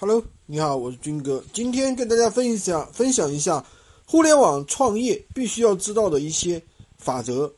[0.00, 1.44] Hello，你好，我是军哥。
[1.52, 3.62] 今天跟大家分享分享一下
[4.06, 6.62] 互联网创业必须要知道的一些
[6.96, 7.52] 法则。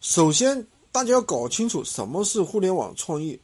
[0.00, 3.38] 首先，大家要搞清楚什么是互联网创业。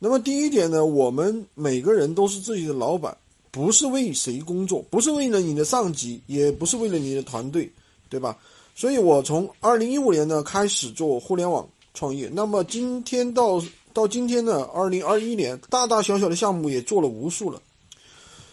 [0.00, 3.16] 那么第一点呢，我们每个人都是自己的老板，
[3.52, 7.70] 不是为谁工作，不是为了你的上级，也不是为了你的团队，
[8.08, 8.36] 对吧？
[8.74, 12.28] 所以我从二零一五年呢开始做互联网创业。
[12.34, 13.62] 那么今天到。
[13.96, 17.62] 到今天呢，二零二一年，大大小小的项目也做了无数了，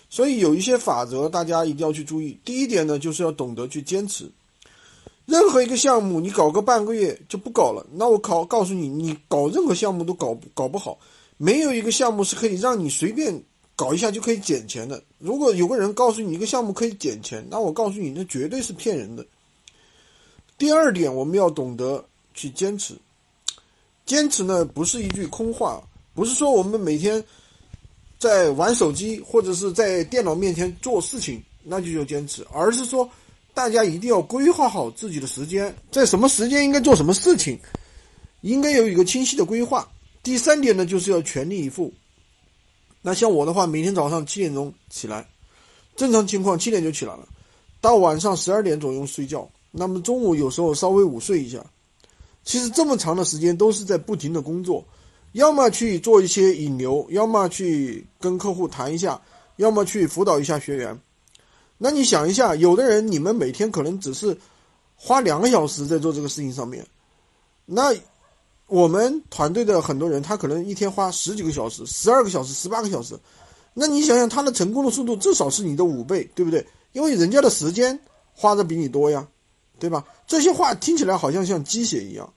[0.09, 2.39] 所以有一些法则大家一定要去注意。
[2.45, 4.31] 第一点呢，就是要懂得去坚持。
[5.25, 10.98] 任何一个项目，你搞个半个月就不搞了，那我考告诉你，你搞任何项目都搞搞不好。
[11.35, 13.43] 没有一个项目是可以让你随便
[13.75, 15.03] 搞一下就可以减钱的。
[15.17, 19.25] 如果有个人告诉你一个项目可以减钱，那我告诉你，那绝对是骗人的。
[20.57, 22.95] 第二点，我们要懂得去坚持。
[24.05, 25.81] 坚持呢，不是一句空话，
[26.13, 27.23] 不是说我们每天
[28.20, 33.09] 在玩手机或者是在电脑面前做事情，那就叫坚持，而是说
[33.54, 37.57] 大家一定要规划好自己的时间，在什么时间应该做什么事情，
[38.41, 39.87] 应该有一个清晰的规划。
[40.21, 41.91] 第三点呢，就是要全力以赴。
[43.01, 45.27] 那像我的话，每天早上七点钟起来，
[45.96, 47.27] 正常情况七点就起来了，
[47.79, 51.63] 到晚上十二点左右睡觉，那么中午有时候稍微午睡一下。
[52.44, 54.86] 其实这么长的时间都是在不停的工作，
[55.32, 59.22] 要么去做一些引流，要么去跟客户谈一下，
[59.55, 60.99] 要么去辅导一下学员。
[61.77, 64.38] 那你想一下，有的人你们每天可能只是
[64.96, 66.86] 花两个小时在做这个事情上面，
[67.66, 67.94] 那
[68.68, 73.18] 我们团队的很多人他可能一天花十几个小时、十二个小时、十八个小时，
[73.74, 76.66] 那你想想他的成功的速度至少是你的五倍，对不对？
[76.91, 78.00] 因为人家的时间
[78.34, 79.28] 花的比你多呀。
[79.79, 80.06] 对吧？
[80.28, 82.31] 这些话听起来好像像鸡血一样。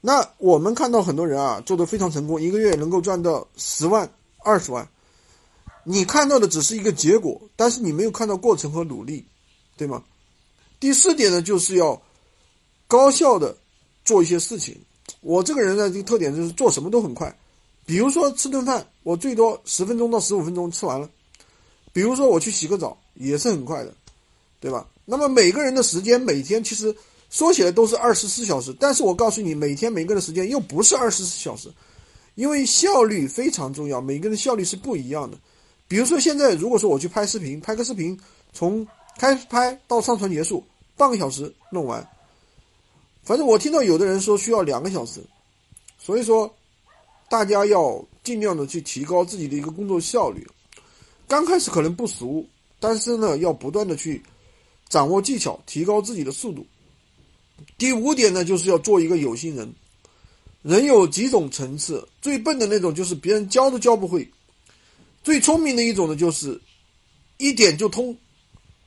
[0.00, 4.88] 那我们看到很多人啊，做的非常成功，一个月能够赚到十万、二十万。
[5.84, 9.24] 你看到的只是一个结果，但是你没有看到过程和努力，
[9.76, 10.02] 对吗？
[10.78, 12.00] 第四点呢，就是要
[12.86, 13.56] 高效的
[14.04, 14.78] 做一些事情。
[15.20, 17.36] 我这个人呢，这个特点就是做什么都很快。
[17.86, 21.08] 比如说吃顿饭，我最多十分钟到十五分钟吃完了。
[21.92, 23.94] 比如说我去洗个澡，也是很快的，
[24.60, 24.86] 对吧？
[25.04, 26.94] 那么每个人的时间每天其实
[27.30, 31.72] 说起来都是二十四小时，但是我告诉你，每天每个人的时间又不是二十四小时，
[32.34, 35.38] 因为效率非常重要，每个人的效率是不一样的。
[35.86, 38.18] 比如说现在，如果说我去拍视频，拍个视频
[38.52, 38.86] 从
[39.16, 40.62] 开拍到上传结束，
[40.96, 42.06] 半个小时弄完。
[43.22, 45.20] 反正我听到有的人说需要两个小时，
[45.98, 46.52] 所以说
[47.30, 50.46] 大家要尽量的去提高自己的一个工作效率。
[51.26, 52.44] 刚开始可能不熟，
[52.80, 54.22] 但是呢，要不断的去。
[54.88, 56.66] 掌握技巧，提高自己的速度。
[57.76, 59.72] 第五点呢，就是要做一个有心人。
[60.62, 64.28] 人有几种层次，最笨的那种就是别人教都教不会，
[65.22, 66.60] 最聪明的一种呢就是
[67.36, 68.16] 一点就通，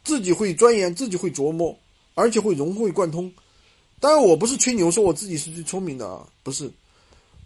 [0.04, 1.78] 自己会钻研，自己会琢磨，
[2.14, 3.32] 而且会融会贯通。
[4.00, 6.70] 当然，我不是吹牛说我自己是最聪明的啊，不是。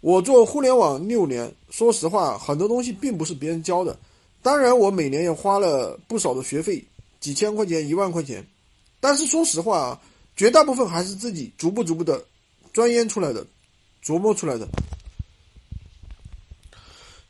[0.00, 3.98] 我做互联网六年，说实话，很多东西并不是别人教的。
[4.42, 6.84] 当然，我每年也花了不少的学费。
[7.20, 8.46] 几千块钱、一万块钱，
[9.00, 10.00] 但是说实话啊，
[10.36, 12.24] 绝大部分还是自己逐步逐步的
[12.72, 13.46] 钻研出来的、
[14.04, 14.68] 琢磨出来的。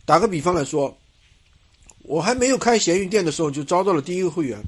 [0.04, 0.96] 打个比方来说，
[2.02, 4.62] 我还没有开闲鱼店的时候，就招到了第一个会员。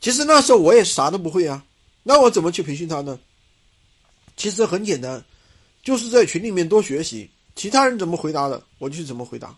[0.00, 1.64] 其实那时候我也啥都不会啊，
[2.02, 3.18] 那我怎么去培训他呢？
[4.36, 5.24] 其实很简单，
[5.82, 9.54] 就是在群里面多学习，其他人怎么回答的，我就怎么回答。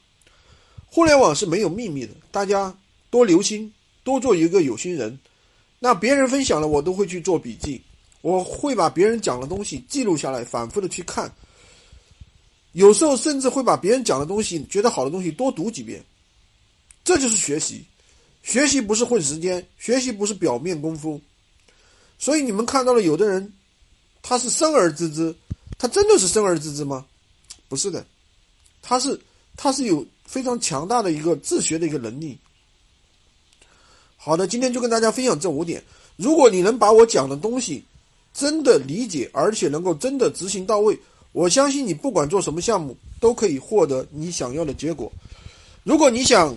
[0.86, 2.76] 互联网是没有秘密的，大家。
[3.10, 3.72] 多留心，
[4.02, 5.18] 多做一个有心人。
[5.78, 7.80] 那别人分享了，我都会去做笔记。
[8.22, 11.32] 我会把别人讲的东西记录下来，反复的去看。
[12.72, 16.04] 有时候甚至会把别人讲的东西，觉得好的东西多读几遍。
[17.04, 17.84] 这就是学习。
[18.42, 21.20] 学习不是混时间，学习不是表面功夫。
[22.18, 23.52] 所以你们看到了，有的人
[24.22, 25.34] 他是生而知之，
[25.78, 27.06] 他真的是生而知之吗？
[27.68, 28.04] 不是的，
[28.82, 29.20] 他是
[29.56, 32.38] 他是有非常强大的一个自学的一个能力。
[34.26, 35.80] 好的，今天就跟大家分享这五点。
[36.16, 37.84] 如果你能把我讲的东西
[38.34, 40.98] 真的理解，而且能够真的执行到位，
[41.30, 45.12] 我相信你不管做什么项目都可以获得你想要的结果。
[45.84, 46.52] 如果你想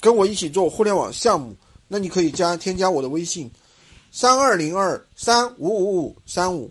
[0.00, 1.54] 跟我一起做互联网项目，
[1.86, 3.48] 那你可以加添加我的微信：
[4.10, 6.68] 三二零二三五五五三五。